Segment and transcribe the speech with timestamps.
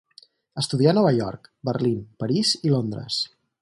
[0.61, 3.25] Estudià a Nova York, Berlín, París i Londres.